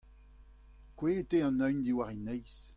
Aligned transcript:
kouezhet 0.97 1.31
eo 1.37 1.43
an 1.47 1.63
evn 1.67 1.79
diwar 1.85 2.11
e 2.15 2.17
neizh. 2.25 2.61